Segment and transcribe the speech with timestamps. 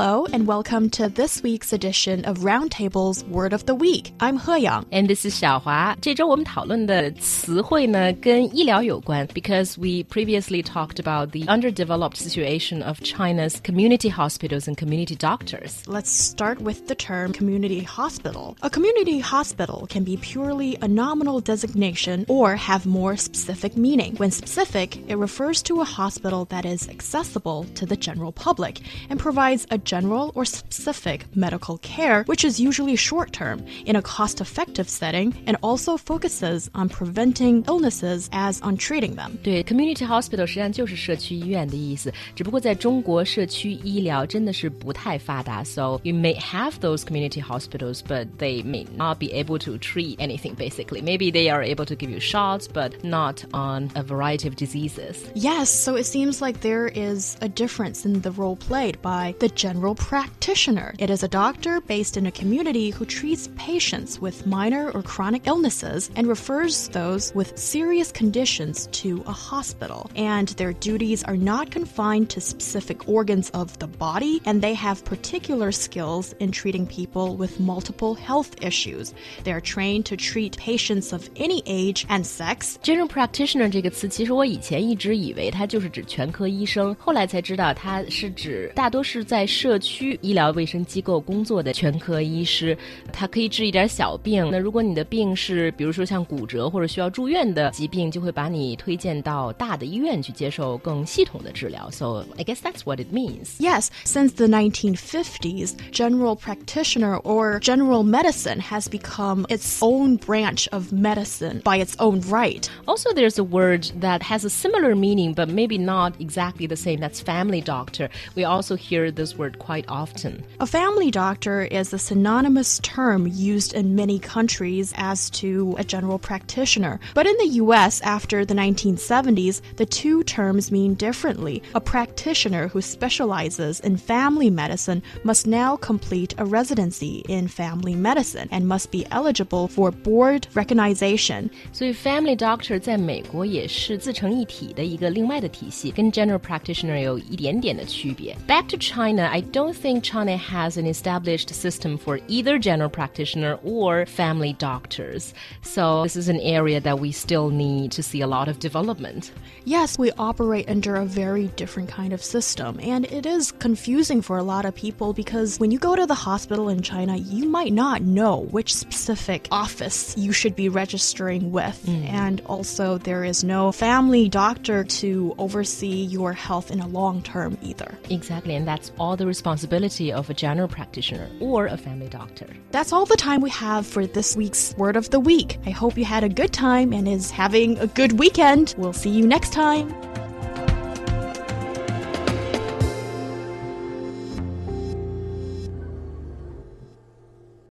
[0.00, 4.12] Hello, and welcome to this week's edition of Roundtable's Word of the Week.
[4.20, 4.86] I'm He Yang.
[4.92, 5.96] And this is 小华。
[6.00, 15.86] 这周我们讨论的词汇呢，跟医疗有关，because we previously talked about the underdeveloped situation of China's community hospitals and community doctors.
[15.86, 18.56] Let's start with the term community hospital.
[18.62, 24.14] A community hospital can be purely a nominal designation or have more specific meaning.
[24.16, 29.18] When specific, it refers to a hospital that is accessible to the general public and
[29.18, 34.40] provides a general or specific medical care, which is usually short term, in a cost
[34.40, 39.38] effective setting, and also focuses on preventing illnesses as on treating them.
[39.42, 49.58] 对，community hospital 实际上就是社区医院的意思，只不过在中国社区医疗真的是不太发达，so you may have those community hospitals, but they may not be able
[49.58, 51.02] to treat anything basically.
[51.02, 55.16] Maybe they are able to give you shots, but not on a variety of diseases.
[55.34, 59.48] Yes, so it seems like there is a difference in the role played by the
[59.48, 60.94] general practitioner.
[60.98, 65.46] It is a doctor based in a community who treats patients with minor or chronic
[65.46, 70.10] illnesses and refers those with serious conditions to a hospital.
[70.16, 75.04] And their duties are not confined to specific organs of the body, and they have
[75.04, 79.12] particular skills in treating people with multiple health issues.
[79.44, 82.78] They are trained to treat patients of any age and sex.
[82.82, 92.78] General practitioner 这个词，其实我以前一直以为它就是指全科医生，后来才知道它是指大多是在 社区医疗卫生机构工作的全科医师。
[93.12, 94.48] 他可以治一点小病。
[94.52, 101.90] 那如果你的病是比如说像骨折或者需要住院的疾病，就会把你推荐到大的医院去接受更系统的治疗。
[101.90, 103.56] So I guess that's what it means.
[103.58, 110.92] Yes, since the 1950s, general practitioner or general medicine has become its own branch of
[110.92, 112.68] medicine by its own right.
[112.86, 117.00] Also, there's a word that has a similar meaning, but maybe not exactly the same.
[117.00, 118.10] That's family doctor.
[118.34, 120.44] We also hear this word quite often.
[120.60, 126.18] A family doctor is a synonymous term used in many countries as to a general
[126.18, 127.00] practitioner.
[127.14, 131.62] But in the US, after the 1970s, the two terms mean differently.
[131.74, 138.48] A practitioner who specializes in family medicine must now complete a residency in family medicine
[138.50, 141.50] and must be eligible for board recognition.
[141.72, 148.36] 所以 family doctor 在美国也是自成一体的一个另外的体系，跟 general practitioner 有一点点的区别。
[148.46, 154.05] Back to China, I don't think China has an established system for either general practitioner or
[154.05, 155.33] family doctors.
[155.61, 159.31] So this is an area that we still need to see a lot of development.
[159.65, 164.37] Yes, we operate under a very different kind of system, and it is confusing for
[164.37, 167.73] a lot of people because when you go to the hospital in China, you might
[167.73, 171.81] not know which specific office you should be registering with.
[171.85, 172.09] Mm.
[172.09, 177.57] And also, there is no family doctor to oversee your health in a long term
[177.61, 177.97] either.
[178.09, 182.47] Exactly, and that's all the responsibility of a general practitioner or a family doctor.
[182.71, 185.57] That's all the time we have for this week's Word of the Week.
[185.65, 188.75] I hope you had a good time and is having a good weekend.
[188.77, 189.87] We'll see you next time.